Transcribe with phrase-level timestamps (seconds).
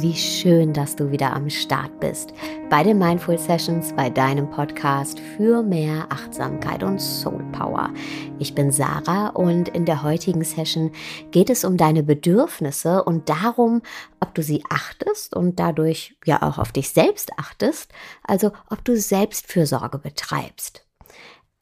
[0.00, 2.32] Wie schön, dass du wieder am Start bist
[2.70, 7.92] bei den Mindful Sessions, bei deinem Podcast für mehr Achtsamkeit und Soul Power.
[8.38, 10.92] Ich bin Sarah und in der heutigen Session
[11.32, 13.82] geht es um deine Bedürfnisse und darum,
[14.20, 17.90] ob du sie achtest und dadurch ja auch auf dich selbst achtest,
[18.22, 20.86] also ob du Selbstfürsorge betreibst.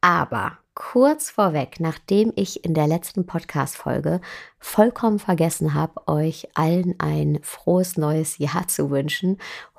[0.02, 4.20] Aber kurz vorweg, nachdem ich in der letzten Podcast-Folge
[4.60, 9.38] vollkommen vergessen habe, euch allen ein frohes neues Jahr zu wünschen,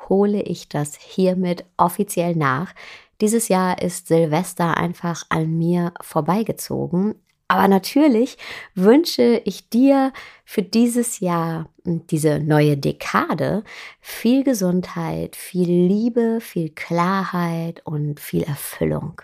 [0.09, 2.73] hole ich das hiermit offiziell nach.
[3.21, 7.15] Dieses Jahr ist Silvester einfach an mir vorbeigezogen.
[7.47, 8.37] Aber natürlich
[8.75, 10.11] wünsche ich dir
[10.43, 13.63] für dieses Jahr, diese neue Dekade,
[14.01, 19.21] viel Gesundheit, viel Liebe, viel Klarheit und viel Erfüllung.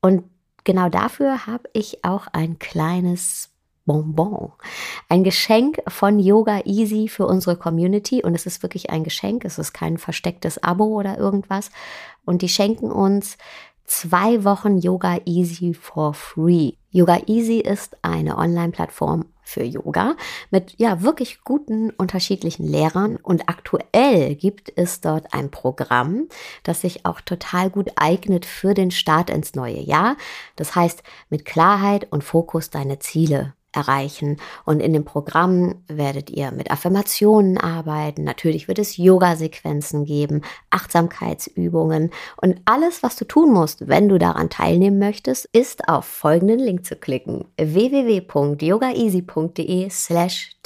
[0.00, 0.24] Und
[0.68, 3.48] genau dafür habe ich auch ein kleines
[3.86, 4.52] Bonbon.
[5.08, 8.22] Ein Geschenk von Yoga Easy für unsere Community.
[8.22, 9.46] Und es ist wirklich ein Geschenk.
[9.46, 11.70] Es ist kein verstecktes Abo oder irgendwas.
[12.26, 13.38] Und die schenken uns
[13.86, 16.72] zwei Wochen Yoga Easy for free.
[16.90, 20.14] Yoga Easy ist eine Online-Plattform für Yoga
[20.50, 26.28] mit ja wirklich guten unterschiedlichen Lehrern und aktuell gibt es dort ein Programm,
[26.62, 30.16] das sich auch total gut eignet für den Start ins neue Jahr.
[30.56, 34.36] Das heißt, mit Klarheit und Fokus deine Ziele erreichen.
[34.64, 38.22] Und in dem Programm werdet ihr mit Affirmationen arbeiten.
[38.24, 44.50] Natürlich wird es Yoga-Sequenzen geben, Achtsamkeitsübungen und alles, was du tun musst, wenn du daran
[44.50, 50.08] teilnehmen möchtest, ist auf folgenden Link zu klicken: www.yogaeasy.de/tms.
[50.08, 50.56] slash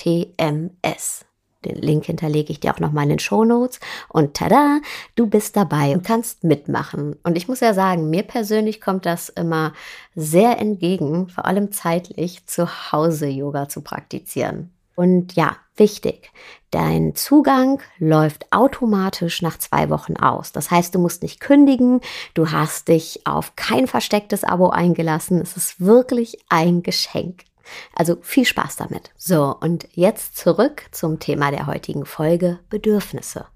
[1.65, 3.81] Den Link hinterlege ich dir auch nochmal in den Show Notes.
[4.09, 4.81] Und tada,
[5.15, 7.17] du bist dabei und kannst mitmachen.
[7.23, 9.73] Und ich muss ja sagen, mir persönlich kommt das immer
[10.15, 14.71] sehr entgegen, vor allem zeitlich, zu Hause Yoga zu praktizieren.
[14.95, 16.31] Und ja, wichtig,
[16.71, 20.53] dein Zugang läuft automatisch nach zwei Wochen aus.
[20.53, 22.01] Das heißt, du musst nicht kündigen,
[22.35, 25.41] du hast dich auf kein verstecktes Abo eingelassen.
[25.41, 27.45] Es ist wirklich ein Geschenk.
[27.95, 29.11] Also viel Spaß damit.
[29.17, 33.47] So, und jetzt zurück zum Thema der heutigen Folge, Bedürfnisse.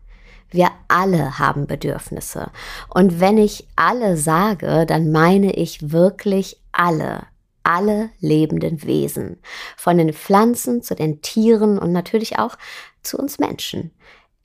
[0.50, 2.50] Wir alle haben Bedürfnisse.
[2.88, 7.26] Und wenn ich alle sage, dann meine ich wirklich alle,
[7.62, 9.40] alle lebenden Wesen.
[9.76, 12.56] Von den Pflanzen zu den Tieren und natürlich auch
[13.02, 13.90] zu uns Menschen.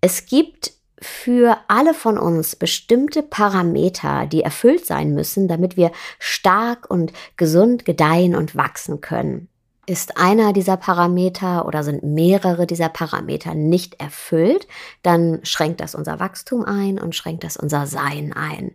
[0.01, 6.89] Es gibt für alle von uns bestimmte Parameter, die erfüllt sein müssen, damit wir stark
[6.89, 9.47] und gesund gedeihen und wachsen können.
[9.91, 14.66] Ist einer dieser Parameter oder sind mehrere dieser Parameter nicht erfüllt,
[15.03, 18.72] dann schränkt das unser Wachstum ein und schränkt das unser Sein ein.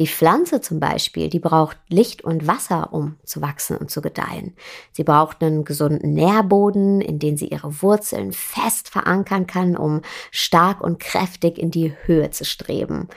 [0.00, 4.56] Die Pflanze zum Beispiel, die braucht Licht und Wasser, um zu wachsen und zu gedeihen.
[4.90, 10.02] Sie braucht einen gesunden Nährboden, in den sie ihre Wurzeln fest verankern kann, um
[10.32, 13.08] stark und kräftig in die Höhe zu streben.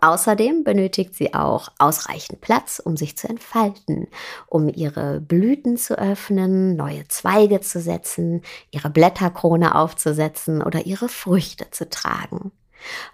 [0.00, 4.08] Außerdem benötigt sie auch ausreichend Platz, um sich zu entfalten,
[4.46, 11.70] um ihre Blüten zu öffnen, neue Zweige zu setzen, ihre Blätterkrone aufzusetzen oder ihre Früchte
[11.70, 12.52] zu tragen.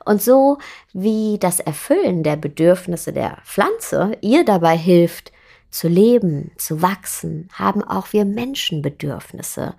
[0.05, 0.59] Und so
[0.93, 5.31] wie das Erfüllen der Bedürfnisse der Pflanze ihr dabei hilft,
[5.71, 9.75] zu leben, zu wachsen, haben auch wir Menschen Bedürfnisse.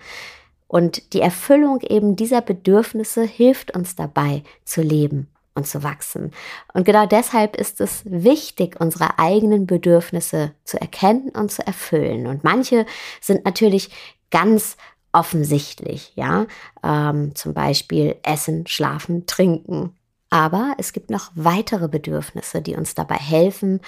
[0.67, 6.31] Und die Erfüllung eben dieser Bedürfnisse hilft uns dabei zu leben und zu wachsen.
[6.73, 12.27] Und genau deshalb ist es wichtig, unsere eigenen Bedürfnisse zu erkennen und zu erfüllen.
[12.27, 12.85] Und manche
[13.21, 13.89] sind natürlich
[14.31, 14.77] ganz
[15.11, 16.47] offensichtlich, ja,
[16.83, 19.95] ähm, zum Beispiel Essen, Schlafen, Trinken.
[20.31, 23.81] Aber es gibt noch weitere Bedürfnisse, die uns dabei helfen,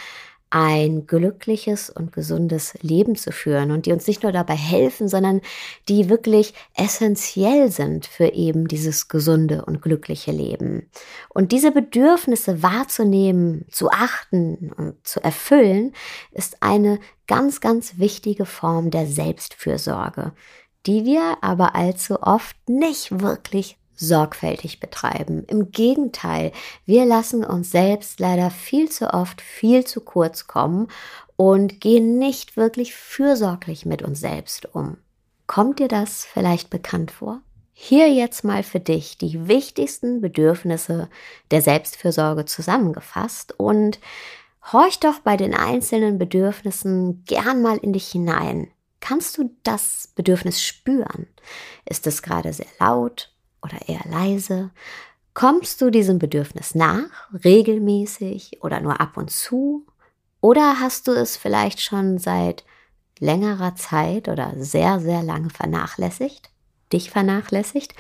[0.50, 5.42] ein glückliches und gesundes Leben zu führen und die uns nicht nur dabei helfen, sondern
[5.90, 10.90] die wirklich essentiell sind für eben dieses gesunde und glückliche Leben.
[11.30, 15.94] Und diese Bedürfnisse wahrzunehmen, zu achten und zu erfüllen,
[16.32, 20.34] ist eine ganz, ganz wichtige Form der Selbstfürsorge,
[20.86, 25.44] die wir aber allzu oft nicht wirklich sorgfältig betreiben.
[25.48, 26.52] Im Gegenteil,
[26.86, 30.88] wir lassen uns selbst leider viel zu oft viel zu kurz kommen
[31.36, 34.98] und gehen nicht wirklich fürsorglich mit uns selbst um.
[35.48, 37.42] Kommt dir das vielleicht bekannt vor?
[37.74, 41.10] Hier jetzt mal für dich die wichtigsten Bedürfnisse
[41.52, 44.00] der Selbstfürsorge zusammengefasst und
[44.72, 48.70] horch doch bei den einzelnen Bedürfnissen gern mal in dich hinein.
[49.02, 51.28] Kannst du das Bedürfnis spüren?
[51.88, 53.35] Ist es gerade sehr laut
[53.66, 54.72] oder eher leise?
[55.34, 57.10] Kommst du diesem Bedürfnis nach,
[57.44, 59.86] regelmäßig oder nur ab und zu?
[60.40, 62.64] Oder hast du es vielleicht schon seit
[63.20, 66.50] längerer Zeit oder sehr, sehr lange vernachlässigt?
[66.94, 67.94] Dich vernachlässigt?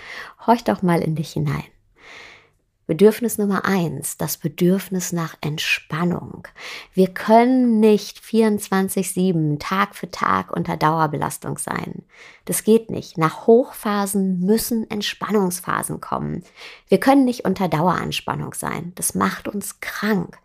[0.46, 1.75] Horch doch mal in dich hinein.
[2.88, 6.48] Bedürfnis Nummer eins, das Bedürfnis nach Entspannung.
[6.94, 12.04] Wir können nicht 24-7 Tag für Tag unter Dauerbelastung sein.
[12.46, 13.18] Das geht nicht.
[13.18, 16.44] Nach Hochphasen müssen Entspannungsphasen kommen.
[16.88, 18.92] Wir können nicht unter Daueranspannung sein.
[18.96, 20.38] Das macht uns krank.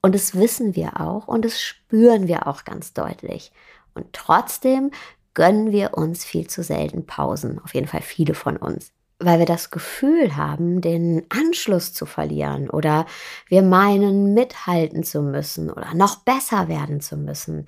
[0.00, 3.52] Und das wissen wir auch und das spüren wir auch ganz deutlich.
[3.94, 4.90] Und trotzdem
[5.34, 7.58] gönnen wir uns viel zu selten Pausen.
[7.58, 8.92] Auf jeden Fall viele von uns
[9.24, 13.06] weil wir das Gefühl haben, den Anschluss zu verlieren oder
[13.48, 17.66] wir meinen, mithalten zu müssen oder noch besser werden zu müssen.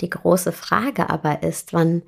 [0.00, 2.02] Die große Frage aber ist, wann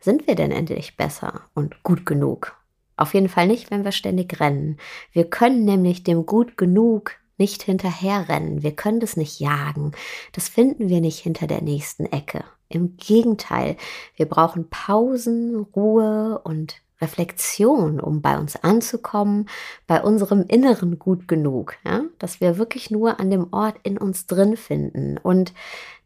[0.00, 2.56] sind wir denn endlich besser und gut genug?
[2.96, 4.78] Auf jeden Fall nicht, wenn wir ständig rennen.
[5.12, 8.64] Wir können nämlich dem gut genug nicht hinterherrennen.
[8.64, 9.92] Wir können das nicht jagen.
[10.32, 12.44] Das finden wir nicht hinter der nächsten Ecke.
[12.68, 13.76] Im Gegenteil,
[14.16, 19.48] wir brauchen Pausen, Ruhe und Reflexion, um bei uns anzukommen,
[19.86, 22.02] bei unserem Inneren gut genug, ja?
[22.18, 25.52] dass wir wirklich nur an dem Ort in uns drin finden und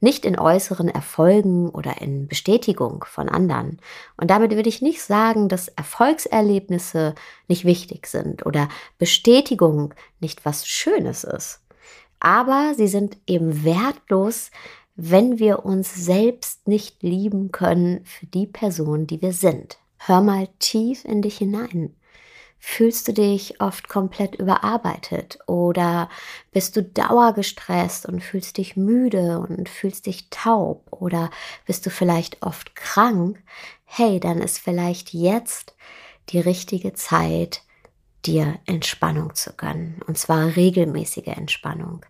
[0.00, 3.78] nicht in äußeren Erfolgen oder in Bestätigung von anderen.
[4.16, 7.14] Und damit würde ich nicht sagen, dass Erfolgserlebnisse
[7.48, 8.68] nicht wichtig sind oder
[8.98, 11.60] Bestätigung nicht was Schönes ist.
[12.20, 14.50] Aber sie sind eben wertlos,
[14.94, 19.78] wenn wir uns selbst nicht lieben können für die Person, die wir sind.
[20.04, 21.94] Hör mal tief in dich hinein.
[22.58, 26.08] Fühlst du dich oft komplett überarbeitet oder
[26.50, 31.30] bist du dauergestresst und fühlst dich müde und fühlst dich taub oder
[31.66, 33.40] bist du vielleicht oft krank?
[33.84, 35.76] Hey, dann ist vielleicht jetzt
[36.30, 37.62] die richtige Zeit,
[38.26, 42.04] dir Entspannung zu gönnen und zwar regelmäßige Entspannung.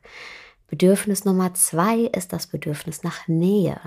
[0.72, 3.78] Bedürfnis Nummer zwei ist das Bedürfnis nach Nähe.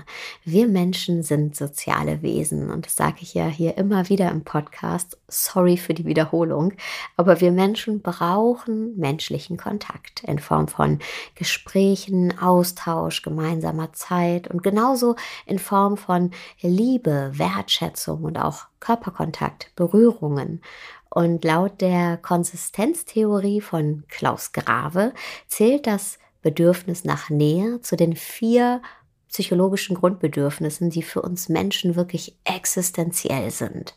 [0.44, 5.18] Wir Menschen sind soziale Wesen und das sage ich ja hier immer wieder im Podcast.
[5.26, 6.74] Sorry für die Wiederholung,
[7.16, 11.00] aber wir Menschen brauchen menschlichen Kontakt in Form von
[11.34, 16.30] Gesprächen, Austausch, gemeinsamer Zeit und genauso in Form von
[16.60, 20.62] Liebe, Wertschätzung und auch Körperkontakt, Berührungen.
[21.08, 25.14] Und laut der Konsistenztheorie von Klaus Grave
[25.48, 28.80] zählt das Bedürfnis nach Nähe zu den vier
[29.28, 33.96] psychologischen Grundbedürfnissen, die für uns Menschen wirklich existenziell sind.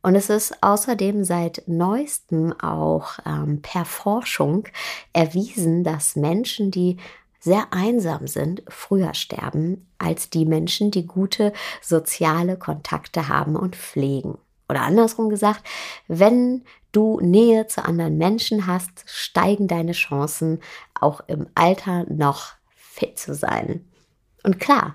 [0.00, 4.64] Und es ist außerdem seit neuestem auch ähm, per Forschung
[5.12, 6.96] erwiesen, dass Menschen, die
[7.40, 11.52] sehr einsam sind, früher sterben als die Menschen, die gute
[11.82, 14.38] soziale Kontakte haben und pflegen.
[14.66, 15.62] Oder andersrum gesagt,
[16.08, 20.60] wenn du Nähe zu anderen Menschen hast, steigen deine Chancen,
[20.98, 23.84] auch im Alter noch fit zu sein.
[24.44, 24.94] Und klar,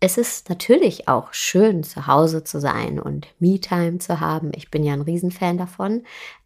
[0.00, 4.52] es ist natürlich auch schön, zu Hause zu sein und Me-Time zu haben.
[4.54, 6.04] Ich bin ja ein Riesenfan davon.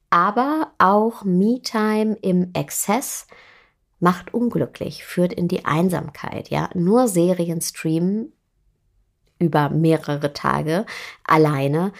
[0.08, 3.26] Aber auch Me-Time im Exzess
[3.98, 6.48] macht unglücklich, führt in die Einsamkeit.
[6.48, 8.32] Ja, nur Serien streamen
[9.38, 10.86] über mehrere Tage
[11.24, 11.92] alleine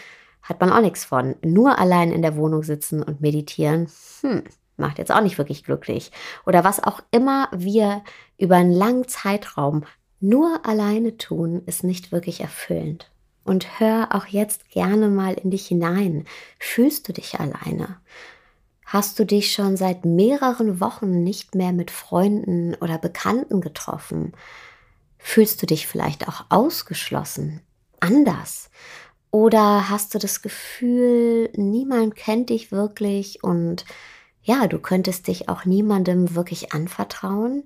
[0.43, 1.37] hat man auch nichts von.
[1.43, 3.89] Nur allein in der Wohnung sitzen und meditieren,
[4.21, 4.43] hm,
[4.77, 6.11] macht jetzt auch nicht wirklich glücklich.
[6.47, 8.03] Oder was auch immer wir
[8.39, 9.85] über einen langen Zeitraum
[10.21, 13.11] nur alleine tun, ist nicht wirklich erfüllend.
[13.45, 16.27] Und hör auch jetzt gerne mal in dich hinein.
[16.61, 17.97] Fühlst du dich alleine?
[18.85, 24.33] Hast du dich schon seit mehreren Wochen nicht mehr mit Freunden oder Bekannten getroffen?
[25.19, 27.63] Fühlst du dich vielleicht auch ausgeschlossen?
[28.01, 28.71] Anders?
[29.33, 33.87] Oder hast du das Gefühl, niemand kennt dich wirklich und
[34.43, 37.65] ja, du könntest dich auch niemandem wirklich anvertrauen?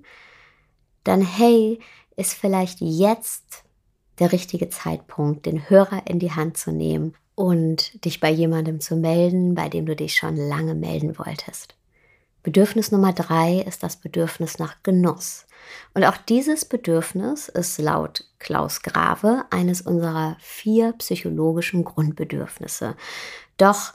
[1.03, 1.79] Dann hey,
[2.15, 3.63] ist vielleicht jetzt
[4.19, 8.95] der richtige Zeitpunkt, den Hörer in die Hand zu nehmen und dich bei jemandem zu
[8.95, 11.75] melden, bei dem du dich schon lange melden wolltest.
[12.43, 15.46] Bedürfnis Nummer drei ist das Bedürfnis nach Genuss.
[15.93, 22.95] Und auch dieses Bedürfnis ist laut Klaus Grave eines unserer vier psychologischen Grundbedürfnisse.
[23.57, 23.93] Doch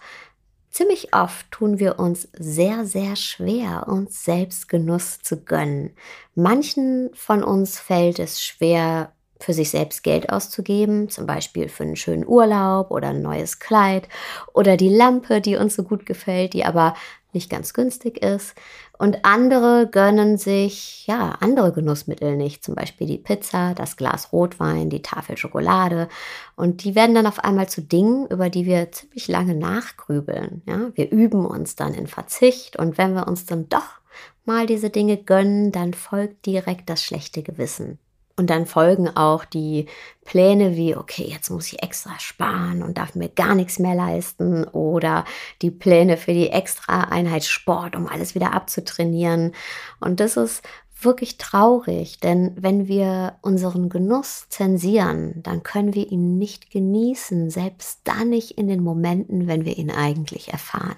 [0.70, 5.94] ziemlich oft tun wir uns sehr, sehr schwer, uns selbst Genuss zu gönnen.
[6.34, 11.96] Manchen von uns fällt es schwer, für sich selbst Geld auszugeben, zum Beispiel für einen
[11.96, 14.08] schönen Urlaub oder ein neues Kleid
[14.52, 16.94] oder die Lampe, die uns so gut gefällt, die aber
[17.32, 18.54] nicht ganz günstig ist.
[18.98, 24.90] Und andere gönnen sich ja andere Genussmittel nicht, zum Beispiel die Pizza, das Glas Rotwein,
[24.90, 26.08] die Tafel Schokolade.
[26.54, 30.62] Und die werden dann auf einmal zu Dingen, über die wir ziemlich lange nachgrübeln.
[30.66, 30.90] Ja?
[30.94, 34.00] Wir üben uns dann in Verzicht und wenn wir uns dann doch
[34.44, 37.98] mal diese Dinge gönnen, dann folgt direkt das schlechte Gewissen.
[38.36, 39.86] Und dann folgen auch die
[40.24, 44.64] Pläne wie, okay, jetzt muss ich extra sparen und darf mir gar nichts mehr leisten.
[44.64, 45.24] Oder
[45.60, 49.52] die Pläne für die extra Einheit Sport, um alles wieder abzutrainieren.
[50.00, 50.62] Und das ist
[51.04, 58.00] wirklich traurig, denn wenn wir unseren Genuss zensieren, dann können wir ihn nicht genießen, selbst
[58.04, 60.96] dann nicht in den Momenten, wenn wir ihn eigentlich erfahren.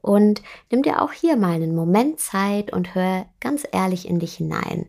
[0.00, 4.36] Und nimm dir auch hier mal einen Moment Zeit und hör ganz ehrlich in dich
[4.36, 4.86] hinein.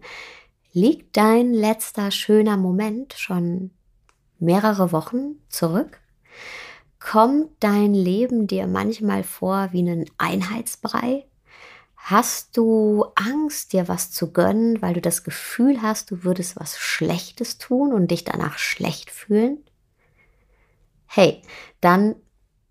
[0.71, 3.71] Liegt dein letzter schöner Moment schon
[4.37, 5.99] mehrere Wochen zurück?
[6.99, 11.25] Kommt dein Leben dir manchmal vor wie ein Einheitsbrei?
[11.95, 16.77] Hast du Angst, dir was zu gönnen, weil du das Gefühl hast, du würdest was
[16.77, 19.59] Schlechtes tun und dich danach schlecht fühlen?
[21.07, 21.41] Hey,
[21.81, 22.15] dann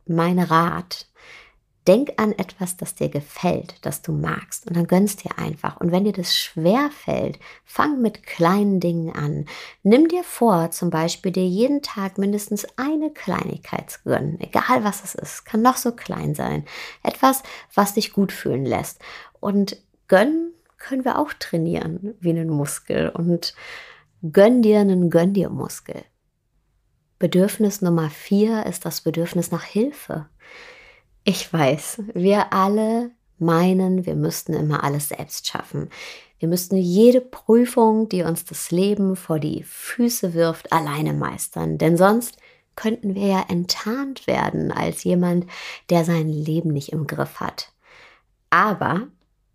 [0.06, 1.07] mein Rat.
[1.88, 5.80] Denk an etwas, das dir gefällt, das du magst und dann gönnst dir einfach.
[5.80, 9.46] Und wenn dir das schwer fällt, fang mit kleinen Dingen an.
[9.82, 15.02] Nimm dir vor, zum Beispiel dir jeden Tag mindestens eine Kleinigkeit zu gönnen, egal was
[15.02, 16.66] es ist, kann noch so klein sein.
[17.02, 17.42] Etwas,
[17.72, 19.00] was dich gut fühlen lässt.
[19.40, 19.78] Und
[20.08, 23.54] gönnen können wir auch trainieren wie einen Muskel und
[24.30, 26.04] gönn dir einen Gönn dir Muskel.
[27.18, 30.28] Bedürfnis Nummer vier ist das Bedürfnis nach Hilfe.
[31.24, 35.90] Ich weiß, wir alle meinen, wir müssten immer alles selbst schaffen.
[36.38, 41.78] Wir müssten jede Prüfung, die uns das Leben vor die Füße wirft, alleine meistern.
[41.78, 42.36] Denn sonst
[42.76, 45.46] könnten wir ja enttarnt werden als jemand,
[45.90, 47.72] der sein Leben nicht im Griff hat.
[48.50, 49.08] Aber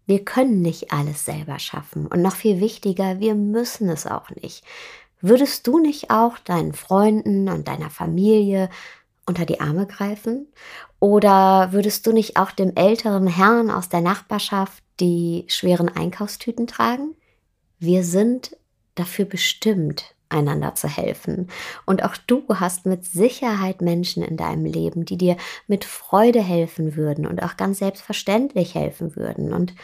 [0.05, 2.07] wir können nicht alles selber schaffen.
[2.07, 4.65] Und noch viel wichtiger, wir müssen es auch nicht.
[5.21, 8.69] Würdest du nicht auch deinen Freunden und deiner Familie
[9.25, 10.47] unter die Arme greifen?
[10.99, 17.15] Oder würdest du nicht auch dem älteren Herrn aus der Nachbarschaft die schweren Einkaufstüten tragen?
[17.79, 18.55] Wir sind
[18.95, 21.49] dafür bestimmt, einander zu helfen.
[21.85, 25.37] Und auch du hast mit Sicherheit Menschen in deinem Leben, die dir
[25.67, 29.53] mit Freude helfen würden und auch ganz selbstverständlich helfen würden.
[29.53, 29.75] Und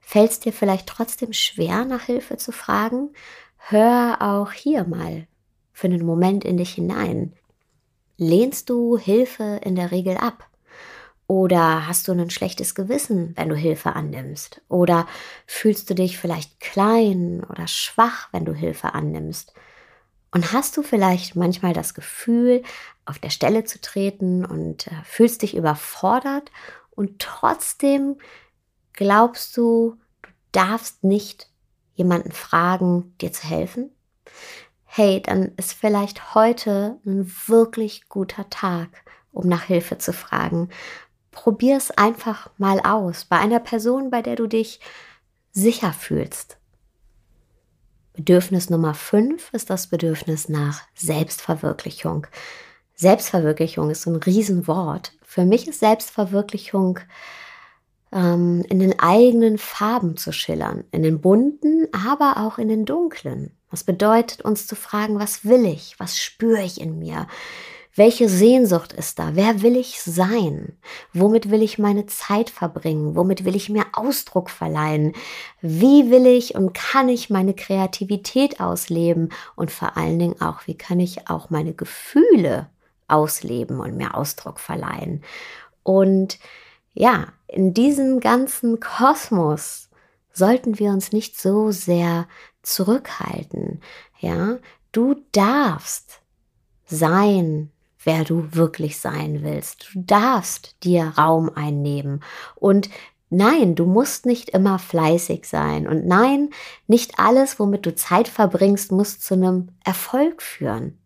[0.00, 3.10] fällt es dir vielleicht trotzdem schwer, nach Hilfe zu fragen?
[3.56, 5.26] Hör auch hier mal
[5.72, 7.34] für einen Moment in dich hinein.
[8.16, 10.48] Lehnst du Hilfe in der Regel ab?
[11.26, 14.60] Oder hast du ein schlechtes Gewissen, wenn du Hilfe annimmst?
[14.68, 15.06] Oder
[15.46, 19.54] fühlst du dich vielleicht klein oder schwach, wenn du Hilfe annimmst?
[20.30, 22.62] Und hast du vielleicht manchmal das Gefühl,
[23.04, 26.50] auf der Stelle zu treten und äh, fühlst dich überfordert
[26.90, 28.16] und trotzdem
[28.92, 31.48] glaubst du, du darfst nicht
[31.94, 33.90] jemanden fragen, dir zu helfen?
[34.94, 38.90] Hey, dann ist vielleicht heute ein wirklich guter Tag,
[39.32, 40.68] um nach Hilfe zu fragen.
[41.30, 44.80] Probier es einfach mal aus bei einer Person, bei der du dich
[45.50, 46.58] sicher fühlst.
[48.12, 52.26] Bedürfnis Nummer 5 ist das Bedürfnis nach Selbstverwirklichung.
[52.94, 55.14] Selbstverwirklichung ist ein Riesenwort.
[55.22, 57.00] Für mich ist Selbstverwirklichung
[58.12, 63.56] ähm, in den eigenen Farben zu schillern, in den bunten, aber auch in den dunklen.
[63.72, 67.26] Was bedeutet uns zu fragen, was will ich, was spüre ich in mir,
[67.94, 69.30] welche Sehnsucht ist da?
[69.34, 70.78] Wer will ich sein?
[71.12, 73.16] Womit will ich meine Zeit verbringen?
[73.16, 75.12] Womit will ich mir Ausdruck verleihen?
[75.60, 79.30] Wie will ich und kann ich meine Kreativität ausleben?
[79.56, 82.70] Und vor allen Dingen auch, wie kann ich auch meine Gefühle
[83.08, 85.22] ausleben und mir Ausdruck verleihen?
[85.82, 86.38] Und
[86.94, 89.90] ja, in diesem ganzen Kosmos
[90.32, 92.26] sollten wir uns nicht so sehr
[92.62, 93.80] zurückhalten.
[94.20, 94.58] Ja,
[94.92, 96.20] du darfst
[96.86, 97.70] sein,
[98.04, 99.88] wer du wirklich sein willst.
[99.92, 102.22] Du darfst dir Raum einnehmen
[102.56, 102.90] und
[103.34, 105.88] Nein, du musst nicht immer fleißig sein.
[105.88, 106.50] Und nein,
[106.86, 110.98] nicht alles, womit du Zeit verbringst, muss zu einem Erfolg führen.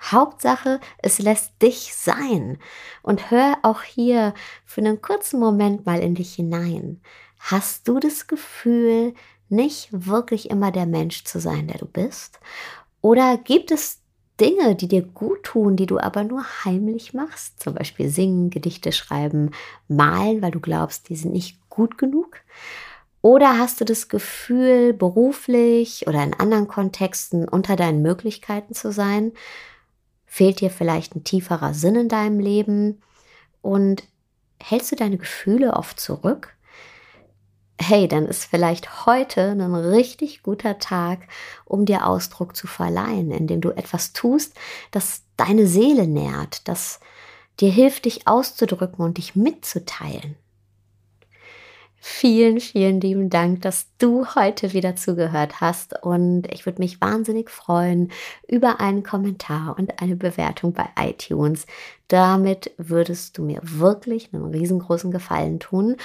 [0.00, 2.58] Hauptsache, es lässt dich sein.
[3.02, 7.00] Und hör auch hier für einen kurzen Moment mal in dich hinein.
[7.40, 9.14] Hast du das Gefühl,
[9.50, 12.40] nicht wirklich immer der Mensch zu sein, der du bist?
[13.00, 14.00] Oder gibt es
[14.40, 18.92] Dinge, die dir gut tun, die du aber nur heimlich machst, zum Beispiel singen, Gedichte
[18.92, 19.50] schreiben,
[19.88, 22.36] malen, weil du glaubst, die sind nicht gut genug?
[23.20, 29.32] Oder hast du das Gefühl, beruflich oder in anderen Kontexten unter deinen Möglichkeiten zu sein?
[30.24, 33.02] Fehlt dir vielleicht ein tieferer Sinn in deinem Leben?
[33.60, 34.04] Und
[34.60, 36.54] hältst du deine Gefühle oft zurück?
[37.80, 41.28] Hey, dann ist vielleicht heute ein richtig guter Tag,
[41.64, 44.54] um dir Ausdruck zu verleihen, indem du etwas tust,
[44.90, 47.00] das deine Seele nährt, das
[47.60, 50.36] dir hilft, dich auszudrücken und dich mitzuteilen.
[52.00, 56.00] Vielen, vielen lieben Dank, dass du heute wieder zugehört hast.
[56.00, 58.12] Und ich würde mich wahnsinnig freuen
[58.46, 61.66] über einen Kommentar und eine Bewertung bei iTunes.
[62.06, 65.96] Damit würdest du mir wirklich einen riesengroßen Gefallen tun.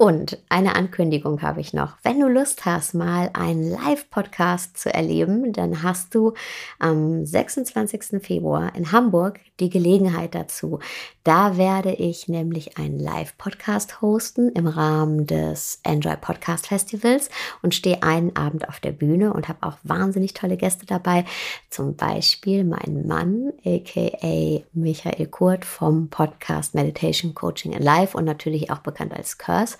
[0.00, 1.98] Und eine Ankündigung habe ich noch.
[2.02, 6.32] Wenn du Lust hast, mal einen Live-Podcast zu erleben, dann hast du
[6.78, 8.22] am 26.
[8.22, 10.78] Februar in Hamburg die Gelegenheit dazu.
[11.22, 17.28] Da werde ich nämlich einen Live-Podcast hosten im Rahmen des Enjoy Podcast Festivals
[17.60, 21.26] und stehe einen Abend auf der Bühne und habe auch wahnsinnig tolle Gäste dabei.
[21.68, 28.70] Zum Beispiel mein Mann, aka Michael Kurt vom Podcast Meditation Coaching in Live und natürlich
[28.70, 29.76] auch bekannt als Curse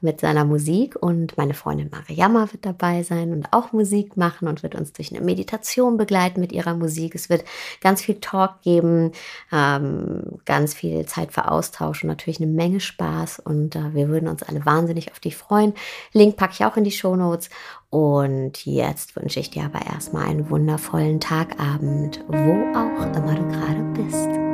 [0.00, 4.62] mit seiner Musik und meine Freundin Mariama wird dabei sein und auch Musik machen und
[4.62, 7.14] wird uns durch eine Meditation begleiten mit ihrer Musik.
[7.14, 7.44] Es wird
[7.80, 9.12] ganz viel Talk geben,
[9.52, 14.28] ähm, ganz viel Zeit für Austausch und natürlich eine Menge Spaß und äh, wir würden
[14.28, 15.74] uns alle wahnsinnig auf dich freuen.
[16.12, 17.50] Link packe ich auch in die Show Notes
[17.90, 23.82] und jetzt wünsche ich dir aber erstmal einen wundervollen Tagabend, wo auch immer du gerade
[23.94, 24.49] bist.